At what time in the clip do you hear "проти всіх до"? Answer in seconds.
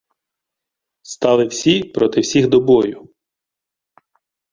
1.83-2.61